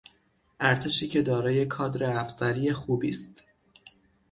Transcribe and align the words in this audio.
ارتشی 0.59 1.07
که 1.07 1.21
دارای 1.21 1.65
کادر 1.65 2.19
افسری 2.19 2.73
خوبی 2.73 3.09
است. 3.09 3.43